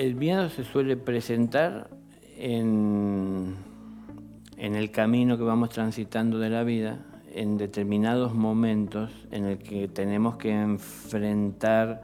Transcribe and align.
El 0.00 0.14
miedo 0.14 0.48
se 0.48 0.64
suele 0.64 0.96
presentar 0.96 1.90
en, 2.38 3.54
en 4.56 4.74
el 4.74 4.90
camino 4.90 5.36
que 5.36 5.42
vamos 5.42 5.68
transitando 5.68 6.38
de 6.38 6.48
la 6.48 6.62
vida, 6.62 7.00
en 7.34 7.58
determinados 7.58 8.32
momentos 8.32 9.10
en 9.30 9.44
el 9.44 9.58
que 9.58 9.88
tenemos 9.88 10.36
que 10.36 10.52
enfrentar 10.58 12.02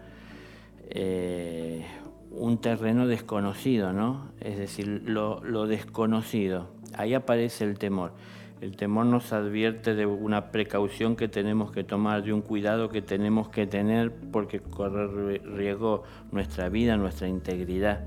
eh, 0.90 1.86
un 2.32 2.58
terreno 2.58 3.06
desconocido, 3.06 3.94
¿no? 3.94 4.28
Es 4.42 4.58
decir, 4.58 5.04
lo, 5.06 5.42
lo, 5.42 5.66
desconocido. 5.66 6.68
Ahí 6.92 7.14
aparece 7.14 7.64
el 7.64 7.78
temor. 7.78 8.12
El 8.60 8.74
temor 8.74 9.04
nos 9.04 9.34
advierte 9.34 9.94
de 9.94 10.06
una 10.06 10.50
precaución 10.50 11.14
que 11.14 11.28
tenemos 11.28 11.72
que 11.72 11.84
tomar, 11.84 12.22
de 12.22 12.32
un 12.32 12.40
cuidado 12.40 12.88
que 12.88 13.02
tenemos 13.02 13.50
que 13.50 13.66
tener 13.66 14.14
porque 14.32 14.60
corre 14.60 15.38
riesgo 15.38 16.04
nuestra 16.32 16.70
vida, 16.70 16.96
nuestra 16.96 17.28
integridad. 17.28 18.06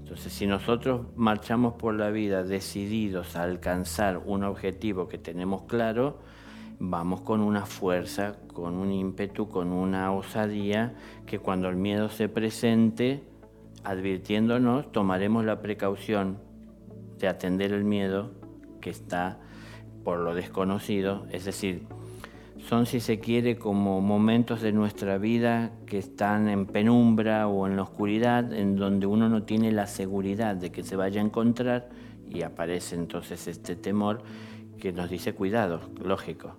Entonces, 0.00 0.30
si 0.30 0.46
nosotros 0.46 1.06
marchamos 1.16 1.72
por 1.74 1.94
la 1.94 2.10
vida 2.10 2.42
decididos 2.42 3.34
a 3.34 3.44
alcanzar 3.44 4.18
un 4.18 4.44
objetivo 4.44 5.08
que 5.08 5.16
tenemos 5.16 5.62
claro, 5.62 6.18
vamos 6.78 7.22
con 7.22 7.40
una 7.40 7.64
fuerza, 7.64 8.36
con 8.52 8.74
un 8.74 8.92
ímpetu, 8.92 9.48
con 9.48 9.72
una 9.72 10.12
osadía, 10.12 10.94
que 11.24 11.38
cuando 11.38 11.70
el 11.70 11.76
miedo 11.76 12.10
se 12.10 12.28
presente, 12.28 13.22
advirtiéndonos, 13.84 14.92
tomaremos 14.92 15.46
la 15.46 15.62
precaución 15.62 16.36
de 17.18 17.28
atender 17.28 17.72
el 17.72 17.84
miedo 17.84 18.32
que 18.82 18.90
está 18.90 19.38
por 20.04 20.18
lo 20.18 20.34
desconocido, 20.34 21.26
es 21.30 21.44
decir, 21.44 21.86
son 22.68 22.86
si 22.86 23.00
se 23.00 23.18
quiere 23.18 23.56
como 23.56 24.00
momentos 24.00 24.62
de 24.62 24.72
nuestra 24.72 25.18
vida 25.18 25.72
que 25.86 25.98
están 25.98 26.48
en 26.48 26.66
penumbra 26.66 27.48
o 27.48 27.66
en 27.66 27.76
la 27.76 27.82
oscuridad, 27.82 28.52
en 28.52 28.76
donde 28.76 29.06
uno 29.06 29.28
no 29.28 29.42
tiene 29.42 29.72
la 29.72 29.86
seguridad 29.86 30.54
de 30.54 30.70
que 30.70 30.84
se 30.84 30.96
vaya 30.96 31.20
a 31.20 31.24
encontrar 31.24 31.88
y 32.30 32.42
aparece 32.42 32.94
entonces 32.94 33.46
este 33.48 33.76
temor 33.76 34.22
que 34.78 34.92
nos 34.92 35.10
dice 35.10 35.34
cuidado, 35.34 35.80
lógico, 36.02 36.56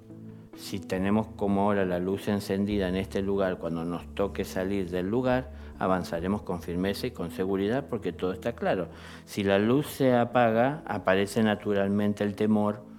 si 0.55 0.79
tenemos 0.79 1.27
como 1.35 1.61
ahora 1.61 1.85
la 1.85 1.99
luz 1.99 2.27
encendida 2.27 2.87
en 2.87 2.95
este 2.95 3.21
lugar, 3.21 3.57
cuando 3.57 3.83
nos 3.85 4.05
toque 4.13 4.45
salir 4.45 4.89
del 4.89 5.09
lugar, 5.09 5.51
avanzaremos 5.79 6.43
con 6.43 6.61
firmeza 6.61 7.07
y 7.07 7.11
con 7.11 7.31
seguridad 7.31 7.85
porque 7.89 8.13
todo 8.13 8.33
está 8.33 8.53
claro. 8.53 8.89
Si 9.25 9.43
la 9.43 9.57
luz 9.57 9.87
se 9.87 10.15
apaga, 10.15 10.83
aparece 10.85 11.41
naturalmente 11.43 12.23
el 12.23 12.35
temor 12.35 12.92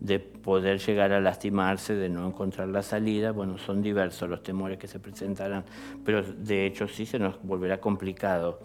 de 0.00 0.20
poder 0.20 0.78
llegar 0.78 1.12
a 1.12 1.20
lastimarse, 1.20 1.94
de 1.94 2.08
no 2.08 2.26
encontrar 2.26 2.68
la 2.68 2.82
salida. 2.82 3.32
Bueno, 3.32 3.58
son 3.58 3.82
diversos 3.82 4.28
los 4.28 4.42
temores 4.42 4.78
que 4.78 4.86
se 4.86 5.00
presentarán, 5.00 5.64
pero 6.04 6.22
de 6.22 6.66
hecho 6.66 6.88
sí 6.88 7.06
se 7.06 7.18
nos 7.18 7.42
volverá 7.42 7.80
complicado 7.80 8.60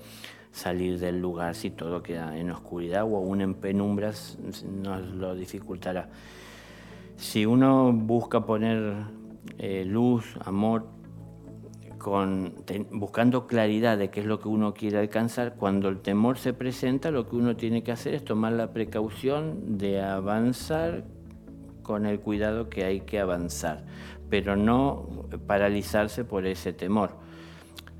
salir 0.52 1.00
del 1.00 1.20
lugar 1.20 1.56
si 1.56 1.72
todo 1.72 2.03
queda 2.03 2.38
en 2.38 2.52
oscuridad 2.52 3.03
o 3.03 3.17
aún 3.17 3.42
en 3.42 3.56
penumbras 3.56 4.38
nos 4.64 5.02
lo 5.02 5.34
dificultará 5.34 6.09
si 7.17 7.45
uno 7.45 7.92
busca 7.94 8.45
poner 8.45 9.06
eh, 9.58 9.86
luz, 9.86 10.38
amor, 10.44 10.88
con, 11.97 12.53
buscando 12.92 13.47
claridad 13.47 13.97
de 13.97 14.09
qué 14.09 14.20
es 14.20 14.25
lo 14.25 14.40
que 14.40 14.50
uno 14.50 14.73
quiere 14.73 15.00
alcanzar, 15.00 15.56
cuando 15.56 15.90
el 15.90 16.00
temor 16.00 16.38
se 16.38 16.53
presenta, 16.53 17.12
lo 17.12 17.28
que 17.30 17.36
uno 17.36 17.56
tiene 17.56 17.84
que 17.84 17.92
hacer 17.92 18.14
es 18.14 18.25
tomar 18.25 18.53
la 18.53 18.73
precaución 18.73 19.78
de 19.78 20.02
avanzar 20.02 21.06
con 21.84 22.06
el 22.06 22.20
cuidado 22.20 22.70
que 22.70 22.86
hay 22.86 23.02
que 23.02 23.20
avanzar, 23.20 23.84
pero 24.30 24.56
no 24.56 25.28
paralizarse 25.45 26.25
por 26.25 26.48
ese 26.48 26.73
temor. 26.73 27.12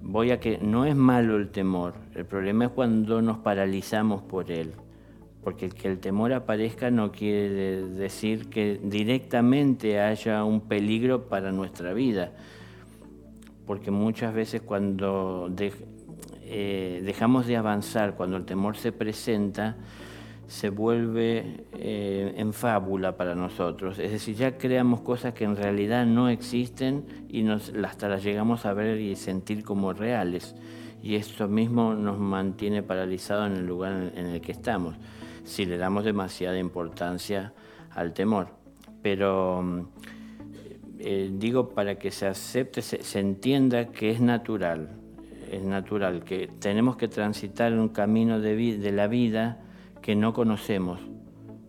Voy 0.02 0.32
a 0.32 0.40
que 0.40 0.58
no 0.58 0.86
es 0.86 0.96
malo 0.96 1.38
el 1.38 1.50
temor, 1.50 1.94
el 2.16 2.26
problema 2.26 2.66
es 2.66 2.72
cuando 2.72 3.22
nos 3.22 3.38
paralizamos 3.38 4.24
por 4.24 4.50
él 4.50 4.74
porque 5.44 5.70
que 5.70 5.90
el 5.90 6.00
temor 6.00 6.34
aparezca 6.34 6.90
no 6.90 7.12
quiere 7.12 7.84
decir 7.84 8.50
que 8.50 8.80
directamente 8.82 10.00
haya 10.00 10.44
un 10.44 10.62
peligro 10.62 11.28
para 11.28 11.52
nuestra 11.52 11.94
vida, 11.94 12.32
porque 13.68 13.92
muchas 13.92 14.34
veces 14.34 14.62
cuando 14.62 15.54
eh, 16.44 17.02
dejamos 17.04 17.46
de 17.46 17.58
avanzar, 17.58 18.16
cuando 18.16 18.38
el 18.38 18.46
temor 18.46 18.78
se 18.78 18.92
presenta, 18.94 19.76
se 20.48 20.70
vuelve 20.70 21.66
eh, 21.74 22.34
en 22.38 22.54
fábula 22.54 23.18
para 23.18 23.36
nosotros, 23.36 24.00
es 24.00 24.12
decir, 24.12 24.36
ya 24.36 24.58
creamos 24.58 25.02
cosas 25.02 25.34
que 25.34 25.46
en 25.46 25.56
realidad 25.56 26.06
no 26.06 26.30
existen 26.30 27.26
y 27.30 27.44
nos, 27.44 27.74
hasta 27.84 28.10
las 28.10 28.24
llegamos 28.24 28.66
a 28.66 28.74
ver 28.74 29.00
y 29.00 29.16
sentir 29.16 29.64
como 29.64 29.94
reales, 29.94 30.56
y 31.02 31.16
esto 31.16 31.48
mismo 31.48 31.96
nos 31.96 32.18
mantiene 32.18 32.84
paralizados 32.84 33.52
en 33.52 33.58
el 33.58 33.66
lugar 33.66 34.12
en 34.16 34.28
el 34.28 34.42
que 34.42 34.52
estamos 34.52 34.96
si 35.44 35.66
le 35.66 35.78
damos 35.78 36.04
demasiada 36.04 36.58
importancia 36.58 37.54
al 37.92 38.14
temor. 38.14 38.48
Pero 39.02 39.62
mm, 39.62 39.80
eh, 41.00 41.32
digo 41.34 41.70
para 41.70 41.96
que 41.96 42.12
se 42.12 42.28
acepte, 42.28 42.82
se, 42.82 43.20
entienda 43.20 43.90
que 43.90 44.12
es 44.12 44.22
natural, 44.22 44.90
es 45.52 45.64
natural, 45.64 46.24
que 46.24 46.50
tenemos 46.60 46.96
que 46.96 47.08
transitar 47.08 47.74
un 47.74 47.90
camino 47.90 48.40
de, 48.40 48.78
de 48.78 48.92
la 48.92 49.08
vida 49.08 49.60
que 50.04 50.16
no 50.16 50.34
conocemos. 50.34 51.00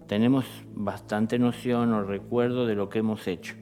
Tenemos 0.08 0.44
bastante 0.74 1.38
noción 1.38 1.94
o 1.94 2.02
recuerdo 2.02 2.66
de 2.66 2.74
lo 2.74 2.90
que 2.90 2.98
hemos 2.98 3.26
hecho, 3.26 3.54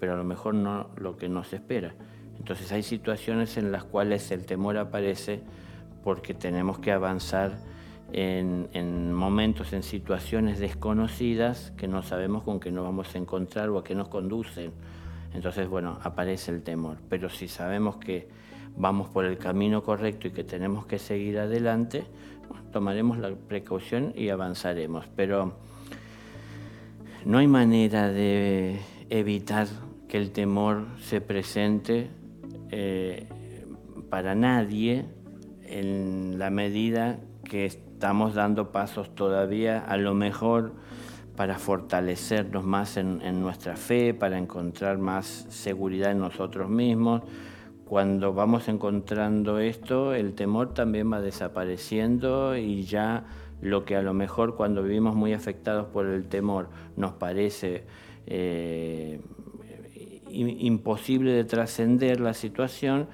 pero 0.00 0.14
a 0.14 0.16
lo 0.16 0.24
mejor 0.24 0.54
no 0.54 0.88
lo 0.96 1.16
que 1.16 1.28
nos 1.28 1.52
espera. 1.52 1.94
Entonces 2.38 2.72
hay 2.72 2.82
situaciones 2.82 3.56
en 3.58 3.70
las 3.70 3.84
cuales 3.84 4.30
el 4.32 4.46
temor 4.46 4.78
aparece 4.78 5.42
porque 6.02 6.34
tenemos 6.34 6.78
que 6.78 6.90
avanzar 6.90 7.52
en, 8.12 9.12
momentos, 9.12 9.72
en 9.72 9.82
situaciones 9.82 10.58
desconocidas 10.58 11.72
que 11.76 11.86
no 11.86 12.02
sabemos 12.02 12.44
con 12.44 12.60
qué 12.60 12.72
nos 12.72 12.84
vamos 12.84 13.14
a 13.14 13.18
encontrar 13.18 13.68
o 13.68 13.78
a 13.78 13.84
qué 13.84 13.94
nos 13.94 14.08
conducen. 14.08 14.72
Entonces, 15.34 15.68
bueno, 15.68 15.98
aparece 16.02 16.50
el 16.50 16.62
temor. 16.62 16.96
Pero 17.10 17.28
si 17.28 17.46
sabemos 17.46 17.96
que 17.96 18.28
vamos 18.76 19.08
por 19.10 19.26
el 19.26 19.36
camino 19.36 19.82
correcto 19.82 20.28
y 20.28 20.30
que 20.30 20.44
tenemos 20.44 20.86
que 20.86 20.98
seguir 20.98 21.38
adelante, 21.38 22.06
tomaremos 22.74 23.18
la 23.18 23.30
precaución 23.30 24.12
y 24.16 24.30
avanzaremos. 24.30 25.06
Pero 25.14 25.54
no 27.24 27.38
hay 27.38 27.46
manera 27.46 28.08
de 28.08 28.80
evitar 29.10 29.68
que 30.08 30.18
el 30.18 30.32
temor 30.32 30.88
se 31.00 31.20
presente 31.20 32.10
eh, 32.72 33.28
para 34.10 34.34
nadie 34.34 35.04
en 35.62 36.36
la 36.36 36.50
medida 36.50 37.20
que 37.44 37.64
estamos 37.64 38.34
dando 38.34 38.72
pasos 38.72 39.14
todavía, 39.14 39.78
a 39.78 39.96
lo 39.96 40.14
mejor 40.14 40.72
para 41.36 41.60
fortalecernos 41.60 42.64
más 42.64 42.96
en, 42.96 43.40
nuestra 43.40 43.76
fe, 43.76 44.14
para 44.14 44.36
encontrar 44.36 44.98
más 44.98 45.46
seguridad 45.48 46.10
en 46.10 46.18
nosotros 46.18 46.68
mismos. 46.68 47.22
Cuando 47.94 48.34
vamos 48.34 48.66
encontrando 48.66 49.60
esto, 49.60 50.14
el 50.14 50.34
temor 50.34 50.74
también 50.74 51.12
va 51.12 51.20
desapareciendo 51.20 52.56
y 52.56 52.82
ya 52.82 53.24
lo 53.62 53.84
que 53.84 53.94
a 53.94 54.02
lo 54.02 54.12
mejor 54.12 54.56
cuando 54.56 54.82
vivimos 54.82 55.14
muy 55.14 55.32
afectados 55.32 55.86
por 55.86 56.06
el 56.06 56.26
temor 56.26 56.70
nos 56.96 57.12
parece 57.12 57.84
eh, 58.26 59.20
imposible 60.28 61.34
de 61.34 61.44
trascender 61.44 62.18
la 62.18 62.34
situación, 62.34 63.06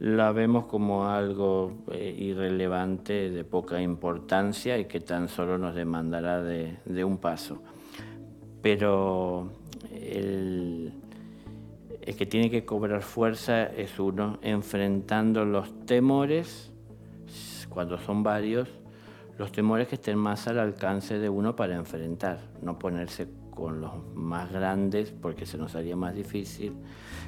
la 0.00 0.32
vemos 0.32 0.66
como 0.66 1.08
algo 1.08 1.72
eh, 1.92 2.14
irrelevante, 2.18 3.30
de 3.30 3.42
poca 3.42 3.80
importancia 3.80 4.76
y 4.76 4.84
que 4.84 5.00
tan 5.00 5.30
solo 5.30 5.56
nos 5.56 5.74
demandará 5.74 6.42
de, 6.42 7.04
un 7.06 7.16
paso. 7.16 7.62
Pero 8.60 9.50
el, 9.94 10.65
que 12.14 12.26
tiene 12.26 12.50
que 12.50 12.64
cobrar 12.64 13.02
fuerza 13.02 13.64
es 13.64 13.98
uno, 13.98 14.38
enfrentando 14.42 15.44
los 15.44 15.86
temores, 15.86 16.70
cuando 17.68 17.98
son 17.98 18.22
varios, 18.22 18.68
los 19.38 19.50
temores 19.52 19.88
que 19.88 19.96
estén 19.96 20.16
más 20.16 20.46
al 20.46 20.58
alcance 20.58 21.18
de 21.18 21.28
uno 21.28 21.56
para 21.56 21.74
enfrentar, 21.74 22.38
no 22.62 22.78
ponerse 22.78 23.28
con 23.50 23.80
los 23.80 23.92
más 24.14 24.52
grandes 24.52 25.12
porque 25.12 25.46
se 25.46 25.58
nos 25.58 25.74
haría 25.74 25.96
más 25.96 26.14
difícil, 26.14 26.74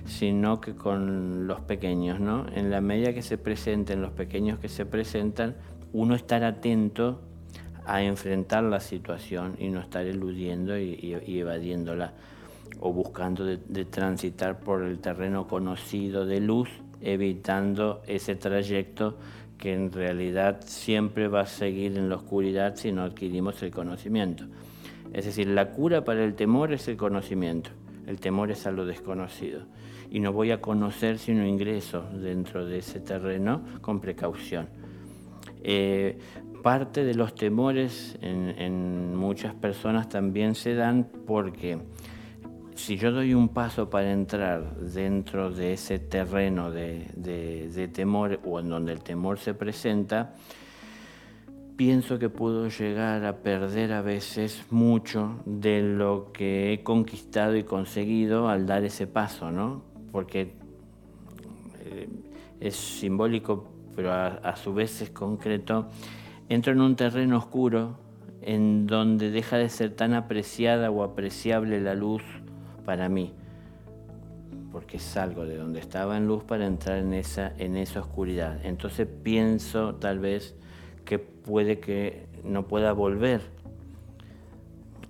sino 0.05 0.61
que 0.61 0.75
con 0.75 1.47
los 1.47 1.61
pequeños, 1.63 2.21
¿no? 2.21 2.47
En 2.55 2.71
la 2.71 2.81
medida 2.81 3.13
que 3.15 3.23
se 3.23 3.39
presenten 3.39 4.03
los 4.03 4.13
pequeños 4.13 4.59
que 4.59 4.69
se 4.69 4.87
presentan, 4.87 5.57
uno 5.93 6.15
estar 6.15 6.45
atento 6.45 7.23
a 7.87 8.03
enfrentar 8.03 8.63
la 8.65 8.81
situación 8.81 9.57
y 9.59 9.71
no 9.71 9.81
estar 9.81 10.05
eludiendo 10.05 10.79
y, 10.79 11.15
evadiéndola 11.27 12.13
o 12.81 12.93
buscando 12.93 13.45
de, 13.45 13.85
transitar 13.85 14.61
por 14.61 14.83
el 14.83 14.99
terreno 14.99 15.47
conocido 15.47 16.27
de 16.27 16.41
luz, 16.41 16.69
evitando 17.01 18.03
ese 18.07 18.35
trayecto 18.35 19.19
que 19.57 19.75
en 19.75 19.93
realidad 19.93 20.61
siempre 20.65 21.29
va 21.29 21.41
a 21.41 21.47
seguir 21.47 21.99
en 21.99 22.09
la 22.09 22.17
oscuridad 22.17 22.77
si 22.77 22.93
no 22.93 23.03
adquirimos 23.03 23.63
el 23.63 23.71
conocimiento. 23.71 24.45
Es 25.13 25.25
decir, 25.25 25.49
la 25.49 25.73
cura 25.73 26.05
para 26.05 26.25
el 26.25 26.35
temor 26.35 26.73
es 26.73 26.87
el 26.89 26.97
conocimiento. 26.97 27.71
El 28.07 28.21
temor 28.21 28.51
es 28.51 28.67
a 28.67 28.71
lo 28.71 28.87
desconocido. 28.87 29.63
Y 30.11 30.21
no 30.21 30.33
voy 30.33 30.51
a 30.51 30.61
conocer 30.61 31.19
si 31.19 31.33
no 31.33 31.47
ingreso 31.47 32.05
dentro 32.13 32.65
de 32.65 32.79
ese 32.79 33.01
terreno 33.01 33.63
con 33.81 34.01
precaución. 34.01 34.69
Eh, 35.63 36.19
parte 36.63 37.05
de 37.05 37.15
los 37.15 37.35
temores 37.35 38.19
en, 38.21 39.17
muchas 39.17 39.55
personas 39.55 40.09
también 40.09 40.55
se 40.55 40.75
dan 40.75 41.09
porque 41.27 41.79
si 42.79 42.97
yo 42.97 43.11
doy 43.11 43.35
un 43.35 43.49
paso 43.49 43.91
para 43.91 44.13
entrar 44.13 44.77
dentro 44.77 45.51
de 45.51 45.73
ese 45.73 45.99
terreno 45.99 46.71
de, 46.71 47.91
temor 47.93 48.39
o 48.45 48.61
en 48.61 48.69
donde 48.69 48.93
el 48.93 49.03
temor 49.03 49.39
se 49.39 49.53
presenta, 49.53 50.35
pienso 51.77 52.19
que 52.19 52.31
puedo 52.31 52.69
llegar 52.69 53.25
a 53.25 53.39
perder 53.39 53.93
a 53.93 54.03
veces 54.03 54.65
mucho 54.71 55.41
de 55.45 55.83
lo 55.83 56.31
que 56.33 56.73
he 56.73 56.83
conquistado 56.83 57.57
y 57.57 57.65
conseguido 57.65 58.49
al 58.49 58.67
dar 58.67 58.85
ese 58.85 59.07
paso, 59.09 59.51
¿no? 59.51 59.83
Porque 60.13 60.55
eh, 61.81 62.09
es 62.61 62.77
simbólico, 62.77 63.67
pero 63.97 64.13
a 64.13 64.57
su 64.57 64.73
vez 64.73 65.03
es 65.03 65.11
concreto 65.11 65.89
entro 66.49 66.73
en 66.73 66.81
un 66.81 66.97
terreno 66.97 67.39
oscuro 67.39 67.99
en 68.41 68.87
donde 68.87 69.31
deja 69.31 69.57
de 69.57 69.69
ser 69.69 69.95
tan 69.95 70.15
apreciada 70.15 70.91
o 70.91 71.03
apreciable 71.03 71.81
la 71.81 71.95
luz 71.95 72.23
para 72.89 73.11
mí, 73.11 73.35
porque 74.73 74.99
salgo 74.99 75.45
de 75.45 75.59
donde 75.59 75.79
estaba 75.79 76.17
en 76.17 76.27
luz 76.27 76.43
para 76.45 76.65
entrar 76.65 76.97
en 76.97 77.13
esa, 77.13 77.53
en 77.59 77.77
esa 77.77 78.01
oscuridad. 78.01 78.65
Entonces 78.65 79.07
pienso 79.23 79.97
tal 79.97 80.21
vez 80.21 80.57
que 81.05 81.19
puede 81.19 81.81
que 81.81 82.25
no 82.45 82.67
pueda 82.67 82.95
volver. 82.95 83.43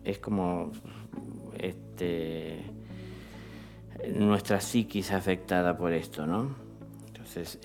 Es 0.03 0.19
como 0.19 0.73
este, 1.61 2.65
nuestra 4.13 4.61
psiquis 4.61 5.13
afectada 5.13 5.79
por 5.79 5.93
esto, 5.93 6.27
¿no? 6.27 6.57
Entonces 7.07 7.61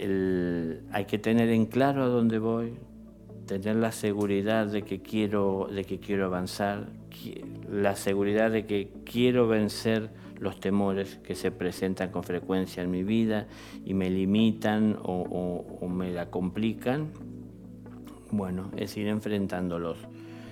hay 0.91 1.05
que 1.05 1.17
tener 1.17 1.49
en 1.49 1.65
claro 1.65 2.03
a 2.03 2.07
dónde 2.07 2.37
voy, 2.37 2.77
tener 3.59 3.81
la 3.81 3.91
seguridad 3.91 4.67
de 4.67 4.83
que 4.83 5.01
quiero, 5.01 5.67
de 5.71 5.83
que 5.83 5.99
quiero 5.99 6.25
avanzar, 6.25 6.87
la 7.69 7.95
seguridad 7.95 8.51
de 8.51 8.65
que 8.65 8.89
quiero 9.05 9.47
vencer 9.47 10.09
los 10.39 10.59
temores 10.59 11.19
que 11.23 11.35
se 11.35 11.51
presentan 11.51 12.11
con 12.11 12.23
frecuencia 12.23 12.83
en 12.83 12.91
mi 12.91 13.03
vida 13.03 13.47
y 13.85 13.93
me 13.93 14.09
limitan 14.09 14.97
o, 15.03 15.87
me 15.87 16.11
la 16.11 16.29
complican, 16.29 17.11
bueno, 18.31 18.71
es 18.75 18.97
ir 18.97 19.07
enfrentándolos. 19.07 19.97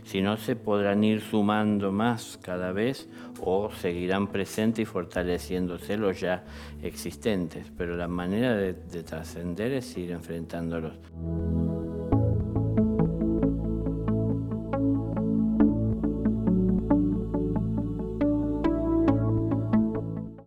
Si 0.03 0.21
no, 0.21 0.35
se 0.37 0.55
podrán 0.55 1.03
ir 1.03 1.21
sumando 1.21 1.91
más 1.91 2.39
cada 2.41 2.71
vez 2.71 3.07
o 3.41 3.69
seguirán 3.71 4.27
presentes 4.27 4.83
y 4.83 4.85
fortaleciéndose 4.85 5.95
los 5.97 6.19
ya 6.19 6.43
existentes. 6.81 7.71
Pero 7.77 7.95
la 7.95 8.07
manera 8.07 8.55
de, 8.55 8.73
de 8.73 9.03
trascender 9.03 9.73
es 9.73 9.95
ir 9.97 10.11
enfrentándolos. 10.11 10.95